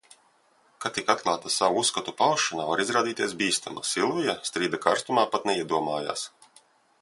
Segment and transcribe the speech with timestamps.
[0.83, 6.27] Ka tik atklāta savu uzskatu paušana var izrādīties bīstama, Silvija strīda karstumā pat neiedomājas.